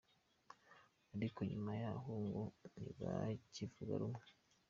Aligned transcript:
Ariko 1.15 1.39
nyuma 1.51 1.71
y'aho 1.81 2.11
ngo 2.25 2.43
ntibakivuga 2.71 3.93
rumwe. 4.01 4.25